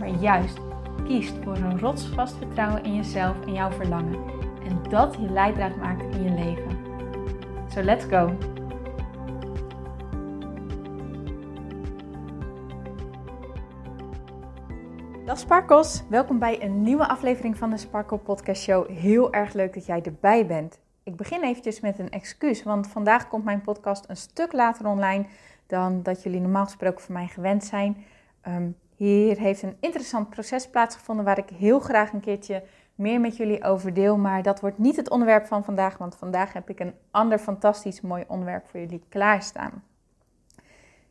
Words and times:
maar 0.00 0.08
juist 0.08 0.58
kiest 1.04 1.34
voor 1.44 1.56
een 1.56 1.78
rotsvast 1.78 2.36
vertrouwen 2.36 2.84
in 2.84 2.94
jezelf 2.94 3.46
en 3.46 3.52
jouw 3.52 3.70
verlangen. 3.70 4.18
En 4.64 4.82
dat 4.88 5.14
je 5.14 5.30
leidraad 5.30 5.76
maakt 5.76 6.14
in 6.14 6.22
je 6.22 6.30
leven. 6.30 6.78
So 7.68 7.82
let's 7.82 8.04
go! 8.04 8.36
Dag 15.24 15.38
Sparkles, 15.38 16.02
welkom 16.08 16.38
bij 16.38 16.62
een 16.62 16.82
nieuwe 16.82 17.08
aflevering 17.08 17.56
van 17.56 17.70
de 17.70 17.76
Sparkle 17.76 18.18
Podcast 18.18 18.62
Show. 18.62 18.88
Heel 18.88 19.32
erg 19.32 19.52
leuk 19.52 19.74
dat 19.74 19.86
jij 19.86 20.02
erbij 20.02 20.46
bent. 20.46 20.78
Ik 21.02 21.16
begin 21.16 21.42
eventjes 21.42 21.80
met 21.80 21.98
een 21.98 22.10
excuus, 22.10 22.62
want 22.62 22.88
vandaag 22.88 23.28
komt 23.28 23.44
mijn 23.44 23.60
podcast 23.60 24.04
een 24.08 24.16
stuk 24.16 24.52
later 24.52 24.86
online 24.86 25.26
dan 25.66 26.02
dat 26.02 26.22
jullie 26.22 26.40
normaal 26.40 26.64
gesproken 26.64 27.00
van 27.00 27.14
mij 27.14 27.26
gewend 27.26 27.64
zijn. 27.64 28.04
Um, 28.48 28.76
hier 29.04 29.38
heeft 29.38 29.62
een 29.62 29.76
interessant 29.80 30.30
proces 30.30 30.68
plaatsgevonden 30.68 31.24
waar 31.24 31.38
ik 31.38 31.48
heel 31.48 31.80
graag 31.80 32.12
een 32.12 32.20
keertje 32.20 32.62
meer 32.94 33.20
met 33.20 33.36
jullie 33.36 33.64
over 33.64 33.94
deel. 33.94 34.16
Maar 34.16 34.42
dat 34.42 34.60
wordt 34.60 34.78
niet 34.78 34.96
het 34.96 35.10
onderwerp 35.10 35.46
van 35.46 35.64
vandaag, 35.64 35.98
want 35.98 36.16
vandaag 36.16 36.52
heb 36.52 36.70
ik 36.70 36.80
een 36.80 36.94
ander 37.10 37.38
fantastisch 37.38 38.00
mooi 38.00 38.24
onderwerp 38.28 38.68
voor 38.68 38.80
jullie 38.80 39.02
klaarstaan. 39.08 39.84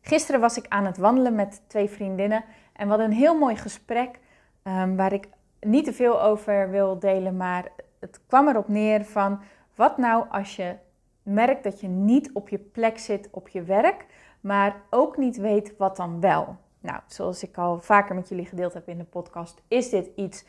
Gisteren 0.01 0.41
was 0.41 0.57
ik 0.57 0.65
aan 0.67 0.85
het 0.85 0.97
wandelen 0.97 1.35
met 1.35 1.61
twee 1.67 1.89
vriendinnen 1.89 2.43
en 2.73 2.83
we 2.83 2.89
hadden 2.89 3.05
een 3.05 3.17
heel 3.17 3.37
mooi 3.37 3.55
gesprek 3.55 4.19
um, 4.63 4.95
waar 4.95 5.13
ik 5.13 5.27
niet 5.59 5.85
te 5.85 5.93
veel 5.93 6.21
over 6.21 6.69
wil 6.69 6.99
delen, 6.99 7.37
maar 7.37 7.67
het 7.99 8.19
kwam 8.27 8.47
erop 8.47 8.67
neer 8.67 9.05
van 9.05 9.39
wat 9.75 9.97
nou 9.97 10.25
als 10.29 10.55
je 10.55 10.75
merkt 11.23 11.63
dat 11.63 11.79
je 11.79 11.87
niet 11.87 12.31
op 12.33 12.49
je 12.49 12.59
plek 12.59 12.97
zit 12.97 13.27
op 13.31 13.47
je 13.47 13.63
werk, 13.63 14.05
maar 14.39 14.75
ook 14.89 15.17
niet 15.17 15.37
weet 15.37 15.77
wat 15.77 15.95
dan 15.95 16.19
wel. 16.19 16.57
Nou, 16.80 16.99
zoals 17.08 17.44
ik 17.44 17.58
al 17.58 17.80
vaker 17.80 18.16
met 18.16 18.30
jullie 18.30 18.45
gedeeld 18.45 18.73
heb 18.73 18.88
in 18.88 18.97
de 18.97 19.03
podcast, 19.03 19.61
is 19.67 19.89
dit 19.89 20.09
iets 20.16 20.45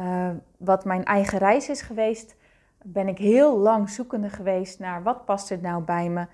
uh, 0.00 0.30
wat 0.56 0.84
mijn 0.84 1.04
eigen 1.04 1.38
reis 1.38 1.68
is 1.68 1.82
geweest. 1.82 2.36
Ben 2.84 3.08
ik 3.08 3.18
heel 3.18 3.58
lang 3.58 3.90
zoekende 3.90 4.28
geweest 4.28 4.78
naar 4.78 5.02
wat 5.02 5.24
past 5.24 5.50
er 5.50 5.58
nou 5.60 5.82
bij 5.82 6.08
me? 6.08 6.26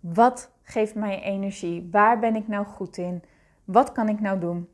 Wat 0.00 0.50
geeft 0.62 0.94
mij 0.94 1.22
energie? 1.22 1.88
Waar 1.90 2.18
ben 2.18 2.36
ik 2.36 2.48
nou 2.48 2.66
goed 2.66 2.96
in? 2.96 3.22
Wat 3.64 3.92
kan 3.92 4.08
ik 4.08 4.20
nou 4.20 4.38
doen? 4.38 4.68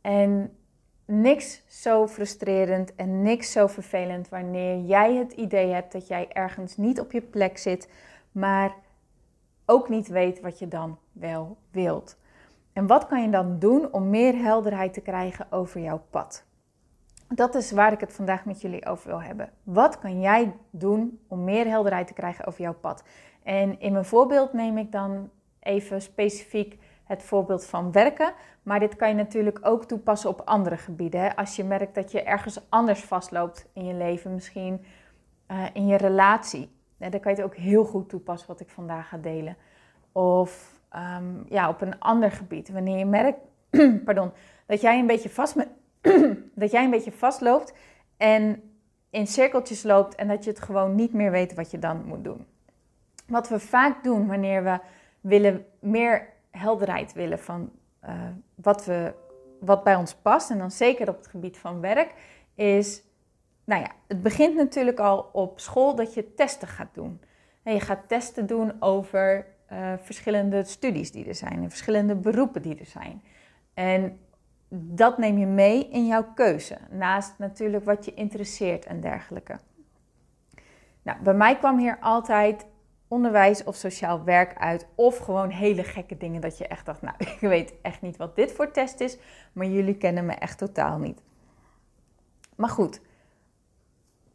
En 0.00 0.56
niks 1.04 1.62
zo 1.66 2.06
frustrerend 2.06 2.94
en 2.94 3.22
niks 3.22 3.52
zo 3.52 3.66
vervelend 3.66 4.28
wanneer 4.28 4.78
jij 4.78 5.14
het 5.14 5.32
idee 5.32 5.72
hebt 5.72 5.92
dat 5.92 6.06
jij 6.06 6.28
ergens 6.32 6.76
niet 6.76 7.00
op 7.00 7.12
je 7.12 7.20
plek 7.20 7.58
zit, 7.58 7.88
maar 8.32 8.74
ook 9.64 9.88
niet 9.88 10.08
weet 10.08 10.40
wat 10.40 10.58
je 10.58 10.68
dan 10.68 10.98
wel 11.12 11.56
wilt. 11.70 12.16
En 12.76 12.86
wat 12.86 13.06
kan 13.06 13.22
je 13.22 13.30
dan 13.30 13.58
doen 13.58 13.92
om 13.92 14.10
meer 14.10 14.34
helderheid 14.34 14.92
te 14.92 15.00
krijgen 15.00 15.46
over 15.50 15.80
jouw 15.80 16.02
pad? 16.10 16.44
Dat 17.28 17.54
is 17.54 17.70
waar 17.70 17.92
ik 17.92 18.00
het 18.00 18.12
vandaag 18.12 18.44
met 18.44 18.60
jullie 18.60 18.86
over 18.86 19.08
wil 19.08 19.22
hebben. 19.22 19.50
Wat 19.62 19.98
kan 19.98 20.20
jij 20.20 20.56
doen 20.70 21.20
om 21.28 21.44
meer 21.44 21.66
helderheid 21.66 22.06
te 22.06 22.12
krijgen 22.12 22.46
over 22.46 22.60
jouw 22.60 22.74
pad? 22.74 23.04
En 23.42 23.80
in 23.80 23.92
mijn 23.92 24.04
voorbeeld 24.04 24.52
neem 24.52 24.78
ik 24.78 24.92
dan 24.92 25.30
even 25.60 26.02
specifiek 26.02 26.78
het 27.04 27.22
voorbeeld 27.22 27.66
van 27.66 27.92
werken. 27.92 28.32
Maar 28.62 28.80
dit 28.80 28.96
kan 28.96 29.08
je 29.08 29.14
natuurlijk 29.14 29.58
ook 29.62 29.84
toepassen 29.84 30.30
op 30.30 30.42
andere 30.44 30.76
gebieden. 30.76 31.34
Als 31.34 31.56
je 31.56 31.64
merkt 31.64 31.94
dat 31.94 32.12
je 32.12 32.22
ergens 32.22 32.60
anders 32.68 33.04
vastloopt 33.04 33.68
in 33.72 33.84
je 33.84 33.94
leven, 33.94 34.34
misschien 34.34 34.84
uh, 35.50 35.64
in 35.72 35.86
je 35.86 35.96
relatie. 35.96 36.70
dan 36.96 37.10
kan 37.10 37.32
je 37.34 37.36
het 37.36 37.42
ook 37.42 37.56
heel 37.56 37.84
goed 37.84 38.08
toepassen 38.08 38.48
wat 38.48 38.60
ik 38.60 38.70
vandaag 38.70 39.08
ga 39.08 39.16
delen. 39.16 39.56
Of 40.12 40.75
um, 40.96 41.44
ja, 41.48 41.68
op 41.68 41.80
een 41.80 41.98
ander 41.98 42.30
gebied. 42.30 42.70
Wanneer 42.70 42.98
je 42.98 43.06
merkt 43.06 43.38
pardon, 44.04 44.32
dat, 44.66 44.80
jij 44.80 44.98
een 44.98 45.06
beetje 45.06 45.30
vast 45.30 45.56
dat 46.54 46.70
jij 46.70 46.84
een 46.84 46.90
beetje 46.90 47.12
vastloopt 47.12 47.72
en 48.16 48.62
in 49.10 49.26
cirkeltjes 49.26 49.82
loopt 49.82 50.14
en 50.14 50.28
dat 50.28 50.44
je 50.44 50.50
het 50.50 50.60
gewoon 50.60 50.94
niet 50.94 51.12
meer 51.12 51.30
weet 51.30 51.54
wat 51.54 51.70
je 51.70 51.78
dan 51.78 52.04
moet 52.04 52.24
doen. 52.24 52.46
Wat 53.26 53.48
we 53.48 53.58
vaak 53.58 54.04
doen 54.04 54.26
wanneer 54.26 54.64
we 54.64 54.78
willen 55.20 55.66
meer 55.80 56.28
helderheid 56.50 57.12
willen 57.12 57.38
van 57.38 57.70
uh, 58.04 58.10
wat, 58.54 58.84
we, 58.84 59.14
wat 59.60 59.84
bij 59.84 59.94
ons 59.94 60.14
past, 60.14 60.50
en 60.50 60.58
dan 60.58 60.70
zeker 60.70 61.08
op 61.08 61.16
het 61.16 61.26
gebied 61.26 61.58
van 61.58 61.80
werk, 61.80 62.14
is, 62.54 63.02
nou 63.64 63.82
ja, 63.82 63.90
het 64.06 64.22
begint 64.22 64.54
natuurlijk 64.54 64.98
al 64.98 65.28
op 65.32 65.60
school 65.60 65.94
dat 65.94 66.14
je 66.14 66.34
testen 66.34 66.68
gaat 66.68 66.94
doen. 66.94 67.20
En 67.62 67.72
je 67.72 67.80
gaat 67.80 68.08
testen 68.08 68.46
doen 68.46 68.82
over 68.82 69.46
uh, 69.72 69.92
verschillende 70.00 70.64
studies 70.64 71.12
die 71.12 71.24
er 71.26 71.34
zijn 71.34 71.62
en 71.62 71.68
verschillende 71.68 72.14
beroepen 72.14 72.62
die 72.62 72.78
er 72.78 72.86
zijn. 72.86 73.22
En 73.74 74.18
dat 74.68 75.18
neem 75.18 75.38
je 75.38 75.46
mee 75.46 75.88
in 75.88 76.06
jouw 76.06 76.32
keuze, 76.34 76.78
naast 76.90 77.34
natuurlijk 77.38 77.84
wat 77.84 78.04
je 78.04 78.14
interesseert 78.14 78.86
en 78.86 79.00
dergelijke. 79.00 79.58
Nou, 81.02 81.22
bij 81.22 81.34
mij 81.34 81.56
kwam 81.56 81.78
hier 81.78 81.98
altijd 82.00 82.66
onderwijs 83.08 83.64
of 83.64 83.74
sociaal 83.74 84.24
werk 84.24 84.58
uit, 84.58 84.86
of 84.94 85.18
gewoon 85.18 85.50
hele 85.50 85.84
gekke 85.84 86.16
dingen 86.16 86.40
dat 86.40 86.58
je 86.58 86.66
echt 86.66 86.86
dacht, 86.86 87.02
nou, 87.02 87.14
ik 87.34 87.38
weet 87.40 87.74
echt 87.82 88.00
niet 88.00 88.16
wat 88.16 88.36
dit 88.36 88.52
voor 88.52 88.70
test 88.70 89.00
is, 89.00 89.18
maar 89.52 89.66
jullie 89.66 89.96
kennen 89.96 90.26
me 90.26 90.32
echt 90.32 90.58
totaal 90.58 90.98
niet. 90.98 91.22
Maar 92.56 92.68
goed, 92.68 93.00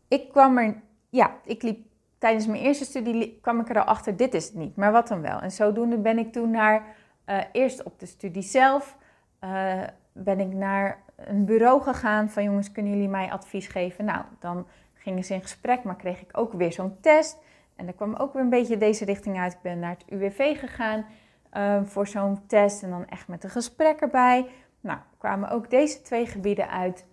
ik 0.08 0.30
kwam 0.30 0.58
er, 0.58 0.82
ja, 1.10 1.40
ik 1.44 1.62
liep 1.62 1.86
tijdens 2.22 2.48
mijn 2.48 2.62
eerste 2.62 2.86
studie 2.86 3.40
kwam 3.42 3.60
ik 3.60 3.70
er 3.70 3.80
al 3.80 3.84
achter, 3.84 4.18
dit 4.18 4.34
is 4.34 4.46
het 4.46 4.54
niet, 4.54 4.76
maar 4.76 4.92
wat 4.92 5.08
dan 5.08 5.22
wel. 5.22 5.40
En 5.40 5.52
zodoende 5.52 5.98
ben 5.98 6.18
ik 6.18 6.32
toen 6.32 6.52
naar, 6.52 6.86
uh, 7.26 7.38
eerst 7.52 7.84
op 7.84 8.00
de 8.00 8.06
studie 8.06 8.42
zelf, 8.42 8.98
uh, 9.44 9.84
ben 10.12 10.40
ik 10.40 10.54
naar 10.54 11.04
een 11.16 11.46
bureau 11.46 11.82
gegaan 11.82 12.30
van 12.30 12.44
jongens, 12.44 12.72
kunnen 12.72 12.92
jullie 12.92 13.10
mij 13.10 13.32
advies 13.32 13.68
geven? 13.68 14.06
Nou, 14.06 14.24
dan 14.40 14.68
gingen 14.94 15.24
ze 15.24 15.34
in 15.34 15.42
gesprek, 15.42 15.84
maar 15.84 15.96
kreeg 15.96 16.22
ik 16.22 16.38
ook 16.38 16.54
weer 16.54 16.74
zo'n 16.74 16.98
test. 17.00 17.38
En 17.76 17.88
er 17.88 17.94
kwam 17.94 18.16
ook 18.16 18.34
weer 18.34 18.42
een 18.42 18.50
beetje 18.50 18.78
deze 18.78 19.06
richting 19.06 19.40
uit. 19.40 19.54
Ik 19.54 19.62
ben 19.62 19.80
naar 19.80 19.96
het 19.98 20.06
UWV 20.10 20.60
gegaan 20.60 21.06
uh, 21.54 21.84
voor 21.84 22.08
zo'n 22.08 22.46
test 22.48 22.84
en 22.84 22.90
dan 22.90 23.08
echt 23.08 23.28
met 23.28 23.44
een 23.44 23.50
gesprek 23.50 24.00
erbij. 24.00 24.48
Nou, 24.82 25.00
kwamen 25.18 25.50
ook 25.50 25.70
deze 25.70 26.02
twee 26.02 26.26
gebieden 26.26 26.70
uit. 26.70 27.06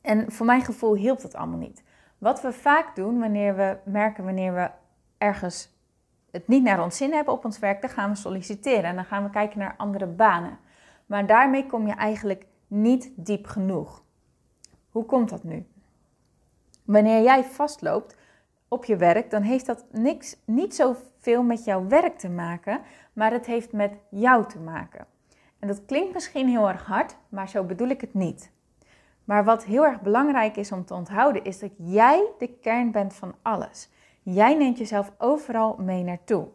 En 0.00 0.32
voor 0.32 0.46
mijn 0.46 0.64
gevoel 0.64 0.94
hielp 0.94 1.20
dat 1.20 1.34
allemaal 1.34 1.58
niet. 1.58 1.82
Wat 2.18 2.42
we 2.42 2.52
vaak 2.52 2.96
doen 2.96 3.18
wanneer 3.18 3.56
we 3.56 3.76
merken 3.84 4.24
wanneer 4.24 4.54
we 4.54 4.70
ergens 5.18 5.76
het 6.30 6.48
niet 6.48 6.62
naar 6.62 6.82
ons 6.82 6.96
zin 6.96 7.12
hebben 7.12 7.34
op 7.34 7.44
ons 7.44 7.58
werk, 7.58 7.80
dan 7.80 7.90
gaan 7.90 8.10
we 8.10 8.16
solliciteren 8.16 8.84
en 8.84 8.94
dan 8.94 9.04
gaan 9.04 9.24
we 9.24 9.30
kijken 9.30 9.58
naar 9.58 9.74
andere 9.76 10.06
banen. 10.06 10.58
Maar 11.06 11.26
daarmee 11.26 11.66
kom 11.66 11.86
je 11.86 11.92
eigenlijk 11.92 12.46
niet 12.66 13.12
diep 13.16 13.46
genoeg. 13.46 14.02
Hoe 14.90 15.04
komt 15.04 15.28
dat 15.28 15.44
nu? 15.44 15.66
Wanneer 16.84 17.22
jij 17.22 17.44
vastloopt 17.44 18.16
op 18.68 18.84
je 18.84 18.96
werk, 18.96 19.30
dan 19.30 19.42
heeft 19.42 19.66
dat 19.66 19.84
niks, 19.90 20.36
niet 20.44 20.74
zoveel 20.74 21.42
met 21.42 21.64
jouw 21.64 21.86
werk 21.86 22.18
te 22.18 22.28
maken, 22.28 22.80
maar 23.12 23.32
het 23.32 23.46
heeft 23.46 23.72
met 23.72 23.92
jou 24.10 24.46
te 24.46 24.58
maken. 24.58 25.06
En 25.58 25.68
dat 25.68 25.84
klinkt 25.84 26.12
misschien 26.14 26.48
heel 26.48 26.68
erg 26.68 26.86
hard, 26.86 27.16
maar 27.28 27.48
zo 27.48 27.64
bedoel 27.64 27.88
ik 27.88 28.00
het 28.00 28.14
niet. 28.14 28.50
Maar 29.28 29.44
wat 29.44 29.64
heel 29.64 29.84
erg 29.84 30.00
belangrijk 30.00 30.56
is 30.56 30.72
om 30.72 30.84
te 30.84 30.94
onthouden, 30.94 31.44
is 31.44 31.58
dat 31.58 31.70
jij 31.76 32.26
de 32.38 32.46
kern 32.46 32.90
bent 32.90 33.14
van 33.14 33.34
alles. 33.42 33.90
Jij 34.22 34.54
neemt 34.54 34.78
jezelf 34.78 35.12
overal 35.18 35.76
mee 35.78 36.02
naartoe. 36.02 36.48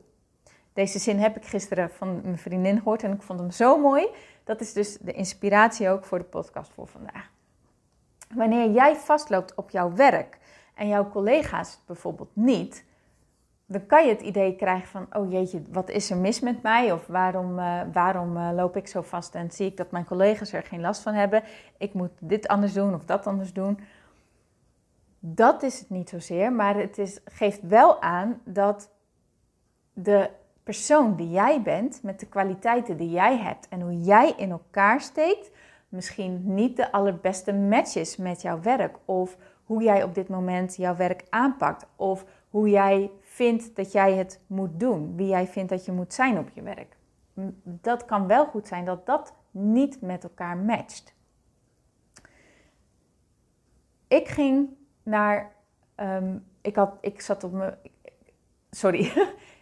Deze 0.74 1.00
zin 1.00 1.20
heb 1.20 1.36
ik 1.36 1.46
gisteren 1.46 1.90
van 1.90 2.22
mijn 2.24 2.38
vriendin 2.38 2.78
gehoord 2.78 3.04
en 3.04 3.14
ik 3.14 3.22
vond 3.22 3.40
hem 3.40 3.52
zo 3.52 3.78
mooi. 3.78 4.08
Dat 4.44 4.62
is 4.62 4.74
dus 4.74 4.98
de 4.98 5.12
inspiratie 5.12 5.90
ook 5.90 6.04
voor 6.04 6.18
de 6.18 6.24
podcast 6.24 6.72
voor 6.74 6.88
vandaag. 6.88 7.32
Wanneer 8.36 8.72
jij 8.72 8.96
vastloopt 8.96 9.56
op 9.56 9.70
jouw 9.70 9.94
werk 9.94 10.38
en 10.76 10.88
jouw 10.88 11.10
collega's 11.10 11.80
bijvoorbeeld 11.86 12.32
niet, 12.34 12.86
dan 13.74 13.86
kan 13.86 14.06
je 14.06 14.10
het 14.10 14.22
idee 14.22 14.56
krijgen 14.56 14.88
van, 14.88 15.08
oh 15.12 15.32
jeetje, 15.32 15.62
wat 15.72 15.90
is 15.90 16.10
er 16.10 16.18
mis 16.18 16.40
met 16.40 16.62
mij? 16.62 16.92
Of 16.92 17.08
waarom, 17.08 17.60
uh, 17.60 17.82
waarom 17.94 18.38
uh, 18.38 18.50
loop 18.54 18.78
ik 18.78 18.88
zo 18.88 19.02
vast 19.02 19.36
en 19.36 19.52
zie 19.52 19.66
ik 19.66 19.78
dat 19.78 19.92
mijn 19.92 20.06
collega's 20.06 20.54
er 20.54 20.64
geen 20.64 20.82
last 20.82 21.02
van 21.02 21.14
hebben? 21.14 21.44
Ik 21.78 21.94
moet 21.94 22.12
dit 22.20 22.48
anders 22.48 22.74
doen 22.74 22.94
of 22.94 23.06
dat 23.06 23.28
anders 23.28 23.54
doen. 23.54 23.80
Dat 25.20 25.64
is 25.64 25.80
het 25.80 25.90
niet 25.90 26.10
zozeer, 26.10 26.52
maar 26.52 26.76
het 26.76 26.98
is, 26.98 27.20
geeft 27.26 27.68
wel 27.68 28.02
aan 28.02 28.42
dat 28.46 28.92
de 29.94 30.30
persoon 30.64 31.16
die 31.16 31.30
jij 31.30 31.62
bent, 31.62 32.04
met 32.04 32.20
de 32.20 32.28
kwaliteiten 32.28 32.98
die 32.98 33.10
jij 33.10 33.38
hebt 33.38 33.68
en 33.70 33.82
hoe 33.82 34.02
jij 34.02 34.34
in 34.38 34.52
elkaar 34.52 35.02
steekt, 35.02 35.52
misschien 35.90 36.42
niet 36.44 36.78
de 36.78 36.92
allerbeste 36.92 37.54
match 37.54 37.96
is 37.96 38.18
met 38.18 38.42
jouw 38.42 38.62
werk. 38.62 38.98
Of 39.06 39.38
hoe 39.64 39.84
jij 39.84 40.04
op 40.04 40.16
dit 40.16 40.28
moment 40.28 40.76
jouw 40.76 40.96
werk 40.96 41.24
aanpakt. 41.30 41.86
Of 41.96 42.26
hoe 42.50 42.70
jij 42.70 43.12
vindt 43.34 43.76
dat 43.76 43.92
jij 43.92 44.14
het 44.14 44.40
moet 44.48 44.80
doen. 44.80 45.16
Wie 45.16 45.28
jij 45.28 45.48
vindt 45.48 45.70
dat 45.70 45.86
je 45.86 45.92
moet 45.92 46.14
zijn 46.14 46.38
op 46.38 46.50
je 46.54 46.62
werk. 46.62 46.98
Dat 47.64 48.06
kan 48.06 48.28
wel 48.28 48.46
goed 48.46 48.68
zijn 48.68 48.86
dat 48.86 49.06
dat 49.06 49.34
niet 49.52 50.02
met 50.02 50.24
elkaar 50.24 50.58
matcht. 50.58 51.14
Ik 54.08 54.28
ging 54.28 54.70
naar. 55.04 55.52
Ehm, 55.96 56.38
ik, 56.62 56.76
had, 56.76 56.98
ik 57.02 57.22
zat 57.22 57.44
op 57.44 57.52
mijn. 57.52 57.78
Sorry. 58.72 59.12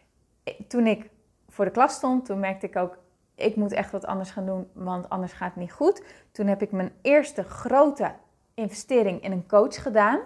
toen 0.67 0.87
ik 0.87 1.09
voor 1.49 1.65
de 1.65 1.71
klas 1.71 1.93
stond, 1.93 2.25
toen 2.25 2.39
merkte 2.39 2.65
ik 2.65 2.75
ook. 2.75 2.97
Ik 3.35 3.55
moet 3.55 3.71
echt 3.71 3.91
wat 3.91 4.05
anders 4.05 4.31
gaan 4.31 4.45
doen, 4.45 4.69
want 4.73 5.09
anders 5.09 5.33
gaat 5.33 5.53
het 5.53 5.63
niet 5.63 5.71
goed. 5.71 6.03
Toen 6.31 6.47
heb 6.47 6.61
ik 6.61 6.71
mijn 6.71 6.91
eerste 7.01 7.43
grote 7.43 8.13
investering 8.53 9.23
in 9.23 9.31
een 9.31 9.47
coach 9.47 9.81
gedaan. 9.81 10.19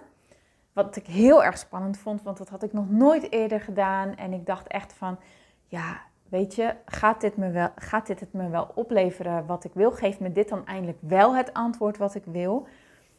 Wat 0.75 0.95
ik 0.95 1.07
heel 1.07 1.44
erg 1.44 1.57
spannend 1.57 1.98
vond, 1.98 2.22
want 2.22 2.38
dat 2.38 2.50
had 2.50 2.63
ik 2.63 2.74
nog 2.74 2.89
nooit 2.89 3.31
eerder 3.31 3.62
gedaan. 3.62 4.16
En 4.16 4.33
ik 4.33 4.45
dacht 4.45 4.68
echt 4.68 4.94
van, 4.94 5.18
ja, 5.68 6.01
weet 6.30 6.56
je, 6.56 6.75
gaat 6.86 7.22
dit, 7.22 7.38
me 7.38 7.51
wel, 7.51 7.69
gaat 7.75 8.07
dit 8.07 8.19
het 8.19 8.33
me 8.33 8.50
wel 8.50 8.72
opleveren 8.75 9.45
wat 9.45 9.63
ik 9.63 9.74
wil? 9.74 9.92
Geeft 9.92 10.19
me 10.19 10.31
dit 10.31 10.50
dan 10.50 10.66
eindelijk 10.66 10.98
wel 11.01 11.36
het 11.36 11.54
antwoord 11.54 11.98
wat 11.98 12.16
ik 12.16 12.25
wil? 12.25 12.68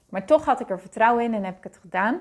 Maar 0.08 0.26
toch 0.26 0.44
had 0.44 0.60
ik 0.60 0.70
er 0.70 0.80
vertrouwen 0.80 1.24
in 1.24 1.34
en 1.34 1.44
heb 1.44 1.56
ik 1.56 1.64
het 1.64 1.76
gedaan. 1.76 2.20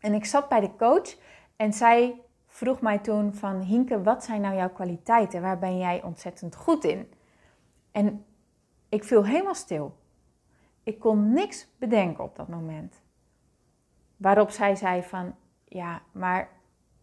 En 0.00 0.14
ik 0.14 0.24
zat 0.24 0.48
bij 0.48 0.60
de 0.60 0.76
coach 0.76 1.16
en 1.56 1.72
zij 1.72 2.20
vroeg 2.46 2.80
mij 2.80 2.98
toen 2.98 3.34
van... 3.34 3.60
Hinke, 3.60 4.02
wat 4.02 4.24
zijn 4.24 4.40
nou 4.40 4.56
jouw 4.56 4.70
kwaliteiten? 4.70 5.42
Waar 5.42 5.58
ben 5.58 5.78
jij 5.78 6.02
ontzettend 6.02 6.56
goed 6.56 6.84
in? 6.84 7.12
En 7.92 8.24
ik 8.88 9.04
viel 9.04 9.24
helemaal 9.24 9.54
stil. 9.54 9.96
Ik 10.82 10.98
kon 10.98 11.32
niks 11.32 11.68
bedenken 11.78 12.24
op 12.24 12.36
dat 12.36 12.48
moment. 12.48 13.06
Waarop 14.18 14.50
zij 14.50 14.76
zei 14.76 15.02
van, 15.02 15.34
ja, 15.64 16.02
maar 16.12 16.48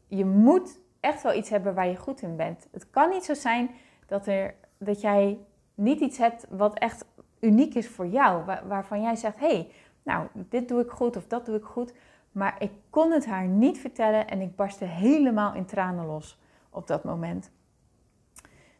je 0.08 0.26
moet 0.26 0.80
echt 1.00 1.24
wel 1.24 1.34
iets 1.34 1.50
hebben 1.50 1.74
waar 1.74 1.88
je 1.88 1.96
goed 1.96 2.22
in 2.22 2.36
bent. 2.36 2.68
Het 2.72 2.90
kan 2.90 3.10
niet 3.10 3.24
zo 3.24 3.34
zijn 3.34 3.70
dat, 4.06 4.28
er, 4.28 4.56
dat 4.78 5.02
jij 5.02 5.40
niet 5.74 6.00
iets 6.00 6.18
hebt 6.18 6.46
wat 6.50 6.80
echt 6.80 7.06
uniek 7.40 7.76
is 7.76 7.90
voor 7.90 8.08
jou. 8.08 8.44
waarvan 8.68 9.02
jij 9.02 9.16
zegt, 9.16 9.40
hé, 9.40 9.48
hey, 9.48 9.72
nou, 10.04 10.28
dit 10.34 10.68
doe 10.68 10.82
ik 10.82 10.90
goed 10.90 11.18
of 11.18 11.28
dat 11.28 11.46
doe 11.46 11.56
ik 11.56 11.64
goed. 11.64 11.94
Maar 12.32 12.56
ik 12.60 12.72
kon 12.90 13.12
het 13.12 13.26
haar 13.26 13.48
niet 13.48 13.78
vertellen 13.78 14.28
en 14.28 14.42
ik 14.42 14.56
barstte 14.56 14.86
helemaal 14.86 15.54
in 15.54 15.66
tranen 15.66 16.06
los 16.06 16.40
op 16.70 16.88
dat 16.88 17.04
moment. 17.04 17.52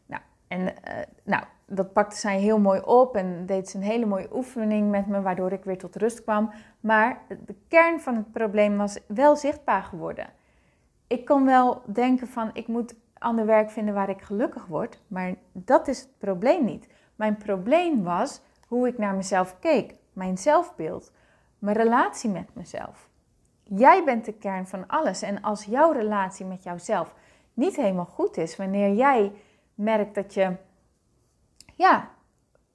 Nou, 0.06 0.22
en 0.48 0.60
uh, 0.60 0.72
nou, 1.24 1.44
dat 1.66 1.92
pakte 1.92 2.16
zij 2.16 2.40
heel 2.40 2.58
mooi 2.58 2.80
op 2.80 3.16
en 3.16 3.46
deed 3.46 3.68
ze 3.68 3.76
een 3.76 3.82
hele 3.82 4.06
mooie 4.06 4.28
oefening 4.36 4.90
met 4.90 5.06
me, 5.06 5.20
waardoor 5.20 5.52
ik 5.52 5.64
weer 5.64 5.78
tot 5.78 5.96
rust 5.96 6.22
kwam. 6.22 6.52
Maar 6.86 7.22
de 7.46 7.54
kern 7.68 8.00
van 8.00 8.16
het 8.16 8.32
probleem 8.32 8.76
was 8.76 8.98
wel 9.06 9.36
zichtbaar 9.36 9.82
geworden. 9.82 10.28
Ik 11.06 11.24
kon 11.24 11.44
wel 11.44 11.82
denken 11.86 12.28
van 12.28 12.50
ik 12.52 12.66
moet 12.66 12.94
ander 13.18 13.46
werk 13.46 13.70
vinden 13.70 13.94
waar 13.94 14.08
ik 14.08 14.22
gelukkig 14.22 14.66
word, 14.66 15.02
maar 15.06 15.34
dat 15.52 15.88
is 15.88 16.00
het 16.00 16.18
probleem 16.18 16.64
niet. 16.64 16.88
Mijn 17.14 17.36
probleem 17.36 18.02
was 18.02 18.40
hoe 18.68 18.88
ik 18.88 18.98
naar 18.98 19.14
mezelf 19.14 19.58
keek, 19.58 19.94
mijn 20.12 20.38
zelfbeeld, 20.38 21.12
mijn 21.58 21.76
relatie 21.76 22.30
met 22.30 22.54
mezelf. 22.54 23.08
Jij 23.62 24.04
bent 24.04 24.24
de 24.24 24.32
kern 24.32 24.66
van 24.66 24.86
alles 24.86 25.22
en 25.22 25.42
als 25.42 25.64
jouw 25.64 25.92
relatie 25.92 26.46
met 26.46 26.62
jouzelf 26.62 27.14
niet 27.54 27.76
helemaal 27.76 28.04
goed 28.04 28.36
is, 28.36 28.56
wanneer 28.56 28.92
jij 28.94 29.32
merkt 29.74 30.14
dat 30.14 30.34
je 30.34 30.56
ja, 31.74 32.10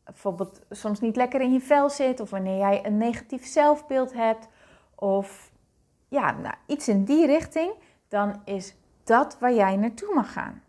bijvoorbeeld 0.04 0.62
soms 0.70 1.00
niet 1.00 1.16
lekker 1.16 1.42
in 1.42 1.54
je 1.54 1.62
vel 1.62 1.90
zit, 1.90 2.20
of 2.20 2.30
wanneer 2.30 2.58
jij 2.58 2.86
een 2.86 2.98
negatief 2.98 3.46
zelfbeeld 3.46 4.14
hebt, 4.14 4.48
of 4.96 5.52
ja, 6.08 6.32
nou, 6.32 6.56
iets 6.66 6.88
in 6.88 7.04
die 7.04 7.26
richting, 7.26 7.74
dan 8.08 8.42
is 8.46 8.76
dat 9.04 9.40
waar 9.40 9.54
jij 9.54 9.76
naartoe 9.76 10.14
mag 10.14 10.34
gaan. 10.34 10.62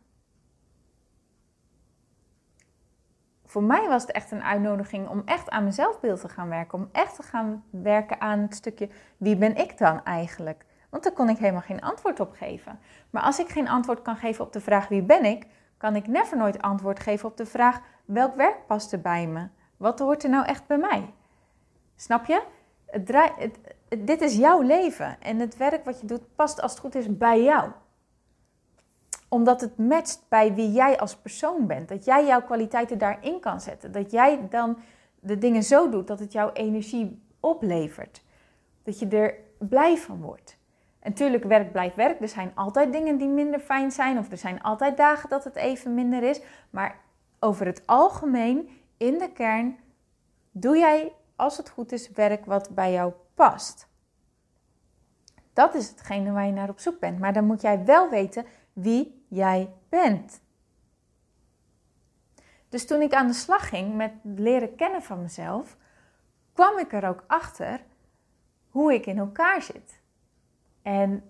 Voor 3.44 3.62
mij 3.62 3.88
was 3.88 4.02
het 4.02 4.10
echt 4.10 4.30
een 4.30 4.42
uitnodiging 4.42 5.08
om 5.08 5.22
echt 5.24 5.50
aan 5.50 5.62
mijn 5.62 5.74
zelfbeeld 5.74 6.20
te 6.20 6.28
gaan 6.28 6.48
werken. 6.48 6.78
Om 6.78 6.88
echt 6.92 7.16
te 7.16 7.22
gaan 7.22 7.64
werken 7.70 8.20
aan 8.20 8.38
het 8.38 8.54
stukje 8.54 8.88
wie 9.16 9.36
ben 9.36 9.56
ik 9.56 9.78
dan 9.78 10.04
eigenlijk? 10.04 10.64
Want 10.90 11.02
daar 11.02 11.12
kon 11.12 11.28
ik 11.28 11.38
helemaal 11.38 11.60
geen 11.60 11.80
antwoord 11.80 12.20
op 12.20 12.32
geven. 12.32 12.78
Maar 13.10 13.22
als 13.22 13.38
ik 13.38 13.48
geen 13.48 13.68
antwoord 13.68 14.02
kan 14.02 14.16
geven 14.16 14.44
op 14.44 14.52
de 14.52 14.60
vraag 14.60 14.88
wie 14.88 15.02
ben 15.02 15.24
ik, 15.24 15.46
kan 15.82 15.96
ik 15.96 16.06
never 16.06 16.36
nooit 16.36 16.62
antwoord 16.62 17.00
geven 17.00 17.28
op 17.28 17.36
de 17.36 17.46
vraag 17.46 17.80
welk 18.04 18.34
werk 18.36 18.66
past 18.66 18.92
er 18.92 19.00
bij 19.00 19.26
me? 19.26 19.48
Wat 19.76 19.98
hoort 19.98 20.24
er 20.24 20.30
nou 20.30 20.46
echt 20.46 20.66
bij 20.66 20.78
mij? 20.78 21.12
Snap 21.96 22.26
je? 22.26 22.42
Het 22.86 23.06
draai, 23.06 23.52
dit 23.98 24.20
is 24.20 24.36
jouw 24.36 24.60
leven 24.60 25.20
en 25.20 25.38
het 25.38 25.56
werk 25.56 25.84
wat 25.84 26.00
je 26.00 26.06
doet 26.06 26.34
past 26.34 26.60
als 26.60 26.70
het 26.70 26.80
goed 26.80 26.94
is 26.94 27.16
bij 27.16 27.42
jou. 27.42 27.70
Omdat 29.28 29.60
het 29.60 29.78
matcht 29.78 30.24
bij 30.28 30.54
wie 30.54 30.72
jij 30.72 30.98
als 30.98 31.16
persoon 31.16 31.66
bent. 31.66 31.88
Dat 31.88 32.04
jij 32.04 32.26
jouw 32.26 32.42
kwaliteiten 32.42 32.98
daarin 32.98 33.40
kan 33.40 33.60
zetten. 33.60 33.92
Dat 33.92 34.10
jij 34.10 34.48
dan 34.48 34.78
de 35.20 35.38
dingen 35.38 35.62
zo 35.62 35.88
doet 35.88 36.06
dat 36.06 36.18
het 36.18 36.32
jouw 36.32 36.52
energie 36.52 37.22
oplevert. 37.40 38.22
Dat 38.82 38.98
je 38.98 39.08
er 39.08 39.34
blij 39.58 39.96
van 39.96 40.20
wordt. 40.20 40.58
Natuurlijk, 41.02 41.44
werk 41.44 41.72
blijft 41.72 41.96
werk. 41.96 42.20
Er 42.20 42.28
zijn 42.28 42.52
altijd 42.54 42.92
dingen 42.92 43.16
die 43.16 43.28
minder 43.28 43.60
fijn 43.60 43.90
zijn. 43.90 44.18
Of 44.18 44.30
er 44.30 44.36
zijn 44.36 44.62
altijd 44.62 44.96
dagen 44.96 45.28
dat 45.28 45.44
het 45.44 45.56
even 45.56 45.94
minder 45.94 46.22
is. 46.22 46.40
Maar 46.70 47.00
over 47.40 47.66
het 47.66 47.86
algemeen, 47.86 48.68
in 48.96 49.18
de 49.18 49.32
kern, 49.32 49.78
doe 50.50 50.76
jij, 50.76 51.12
als 51.36 51.56
het 51.56 51.68
goed 51.68 51.92
is, 51.92 52.10
werk 52.10 52.44
wat 52.44 52.74
bij 52.74 52.92
jou 52.92 53.12
past. 53.34 53.88
Dat 55.52 55.74
is 55.74 55.88
hetgene 55.88 56.32
waar 56.32 56.46
je 56.46 56.52
naar 56.52 56.68
op 56.68 56.78
zoek 56.78 56.98
bent. 56.98 57.18
Maar 57.18 57.32
dan 57.32 57.46
moet 57.46 57.60
jij 57.60 57.84
wel 57.84 58.10
weten 58.10 58.46
wie 58.72 59.24
jij 59.28 59.72
bent. 59.88 60.40
Dus 62.68 62.86
toen 62.86 63.00
ik 63.00 63.12
aan 63.12 63.26
de 63.26 63.32
slag 63.32 63.68
ging 63.68 63.94
met 63.94 64.12
leren 64.22 64.74
kennen 64.74 65.02
van 65.02 65.22
mezelf, 65.22 65.76
kwam 66.52 66.78
ik 66.78 66.92
er 66.92 67.08
ook 67.08 67.24
achter 67.26 67.80
hoe 68.68 68.94
ik 68.94 69.06
in 69.06 69.18
elkaar 69.18 69.62
zit. 69.62 70.00
En 70.82 71.22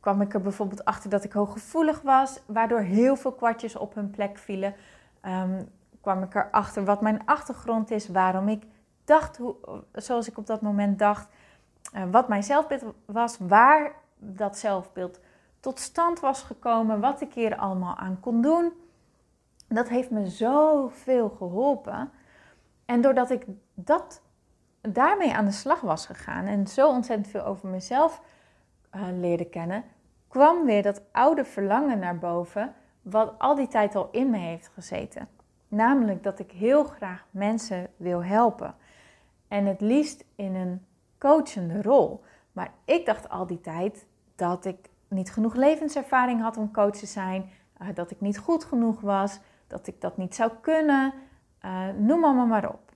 kwam 0.00 0.20
ik 0.20 0.34
er 0.34 0.40
bijvoorbeeld 0.40 0.84
achter 0.84 1.10
dat 1.10 1.24
ik 1.24 1.32
hooggevoelig 1.32 2.00
was, 2.00 2.40
waardoor 2.46 2.80
heel 2.80 3.16
veel 3.16 3.32
kwartjes 3.32 3.76
op 3.76 3.94
hun 3.94 4.10
plek 4.10 4.38
vielen. 4.38 4.74
Um, 5.26 5.68
kwam 6.00 6.22
ik 6.22 6.34
erachter 6.34 6.84
wat 6.84 7.00
mijn 7.00 7.26
achtergrond 7.26 7.90
is, 7.90 8.08
waarom 8.08 8.48
ik 8.48 8.66
dacht 9.04 9.36
hoe, 9.36 9.54
zoals 9.92 10.28
ik 10.28 10.38
op 10.38 10.46
dat 10.46 10.60
moment 10.60 10.98
dacht, 10.98 11.28
uh, 11.94 12.02
wat 12.10 12.28
mijn 12.28 12.42
zelfbeeld 12.42 12.84
was, 13.04 13.36
waar 13.38 13.92
dat 14.18 14.58
zelfbeeld 14.58 15.20
tot 15.60 15.78
stand 15.78 16.20
was 16.20 16.42
gekomen, 16.42 17.00
wat 17.00 17.20
ik 17.20 17.34
hier 17.34 17.56
allemaal 17.56 17.96
aan 17.96 18.20
kon 18.20 18.42
doen. 18.42 18.72
Dat 19.68 19.88
heeft 19.88 20.10
me 20.10 20.26
zoveel 20.26 21.28
geholpen. 21.28 22.10
En 22.84 23.00
doordat 23.00 23.30
ik 23.30 23.46
dat, 23.74 24.22
daarmee 24.80 25.34
aan 25.34 25.44
de 25.44 25.50
slag 25.50 25.80
was 25.80 26.06
gegaan 26.06 26.46
en 26.46 26.66
zo 26.66 26.88
ontzettend 26.88 27.28
veel 27.28 27.44
over 27.44 27.68
mezelf 27.68 28.22
leerde 29.20 29.44
kennen, 29.44 29.84
kwam 30.28 30.64
weer 30.64 30.82
dat 30.82 31.02
oude 31.12 31.44
verlangen 31.44 31.98
naar 31.98 32.18
boven, 32.18 32.74
wat 33.02 33.34
al 33.38 33.54
die 33.54 33.68
tijd 33.68 33.94
al 33.94 34.08
in 34.12 34.30
me 34.30 34.38
heeft 34.38 34.70
gezeten. 34.74 35.28
Namelijk 35.68 36.22
dat 36.22 36.38
ik 36.38 36.50
heel 36.50 36.84
graag 36.84 37.26
mensen 37.30 37.86
wil 37.96 38.24
helpen. 38.24 38.74
En 39.48 39.66
het 39.66 39.80
liefst 39.80 40.24
in 40.36 40.54
een 40.54 40.86
coachende 41.18 41.82
rol. 41.82 42.22
Maar 42.52 42.72
ik 42.84 43.06
dacht 43.06 43.28
al 43.28 43.46
die 43.46 43.60
tijd 43.60 44.06
dat 44.36 44.64
ik 44.64 44.88
niet 45.08 45.32
genoeg 45.32 45.54
levenservaring 45.54 46.40
had 46.40 46.56
om 46.56 46.72
coach 46.72 46.96
te 46.96 47.06
zijn. 47.06 47.50
Uh, 47.82 47.88
dat 47.94 48.10
ik 48.10 48.20
niet 48.20 48.38
goed 48.38 48.64
genoeg 48.64 49.00
was. 49.00 49.40
Dat 49.66 49.86
ik 49.86 50.00
dat 50.00 50.16
niet 50.16 50.34
zou 50.34 50.50
kunnen. 50.60 51.12
Uh, 51.64 51.88
noem 51.98 52.24
allemaal 52.24 52.46
maar 52.46 52.68
op. 52.68 52.92